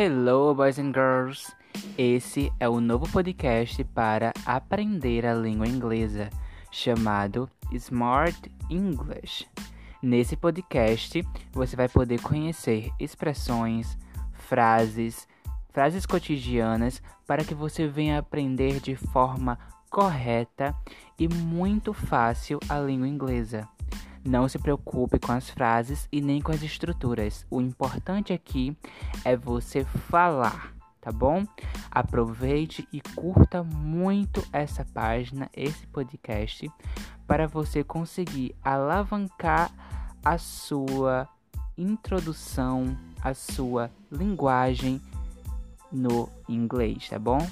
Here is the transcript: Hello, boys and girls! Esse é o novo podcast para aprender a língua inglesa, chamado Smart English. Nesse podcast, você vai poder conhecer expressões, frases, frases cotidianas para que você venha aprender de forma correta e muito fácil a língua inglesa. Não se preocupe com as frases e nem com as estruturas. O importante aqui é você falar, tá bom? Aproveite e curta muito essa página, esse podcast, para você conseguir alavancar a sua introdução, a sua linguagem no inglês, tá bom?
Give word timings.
Hello, 0.00 0.54
boys 0.54 0.78
and 0.78 0.92
girls! 0.92 1.52
Esse 1.98 2.52
é 2.60 2.68
o 2.68 2.80
novo 2.80 3.10
podcast 3.10 3.82
para 3.82 4.32
aprender 4.46 5.26
a 5.26 5.34
língua 5.34 5.66
inglesa, 5.66 6.30
chamado 6.70 7.50
Smart 7.72 8.48
English. 8.70 9.44
Nesse 10.00 10.36
podcast, 10.36 11.20
você 11.50 11.74
vai 11.74 11.88
poder 11.88 12.22
conhecer 12.22 12.92
expressões, 13.00 13.98
frases, 14.34 15.26
frases 15.70 16.06
cotidianas 16.06 17.02
para 17.26 17.42
que 17.42 17.52
você 17.52 17.88
venha 17.88 18.20
aprender 18.20 18.78
de 18.78 18.94
forma 18.94 19.58
correta 19.90 20.76
e 21.18 21.26
muito 21.26 21.92
fácil 21.92 22.60
a 22.68 22.78
língua 22.78 23.08
inglesa. 23.08 23.68
Não 24.24 24.48
se 24.48 24.58
preocupe 24.58 25.18
com 25.18 25.32
as 25.32 25.48
frases 25.50 26.08
e 26.10 26.20
nem 26.20 26.40
com 26.40 26.52
as 26.52 26.62
estruturas. 26.62 27.46
O 27.50 27.60
importante 27.60 28.32
aqui 28.32 28.76
é 29.24 29.36
você 29.36 29.84
falar, 29.84 30.74
tá 31.00 31.10
bom? 31.10 31.44
Aproveite 31.90 32.86
e 32.92 33.00
curta 33.00 33.62
muito 33.62 34.44
essa 34.52 34.84
página, 34.84 35.50
esse 35.54 35.86
podcast, 35.86 36.70
para 37.26 37.46
você 37.46 37.82
conseguir 37.84 38.54
alavancar 38.62 39.70
a 40.24 40.36
sua 40.38 41.28
introdução, 41.76 42.96
a 43.22 43.32
sua 43.34 43.90
linguagem 44.10 45.00
no 45.92 46.28
inglês, 46.48 47.08
tá 47.08 47.18
bom? 47.18 47.46